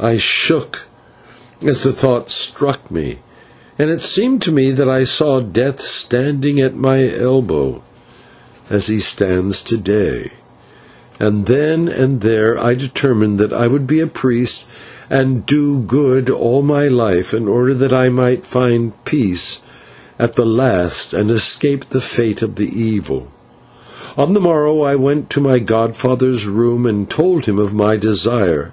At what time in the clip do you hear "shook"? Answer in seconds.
0.18-0.80